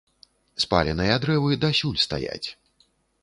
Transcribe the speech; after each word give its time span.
Спаленыя 0.63 1.17
дрэвы 1.25 1.51
дасюль 1.65 2.01
стаяць. 2.07 2.45